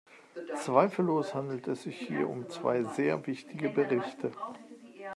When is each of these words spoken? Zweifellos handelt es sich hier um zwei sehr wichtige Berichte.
Zweifellos 0.55 1.35
handelt 1.35 1.67
es 1.67 1.83
sich 1.83 1.95
hier 1.99 2.27
um 2.27 2.49
zwei 2.49 2.81
sehr 2.81 3.27
wichtige 3.27 3.69
Berichte. 3.69 4.31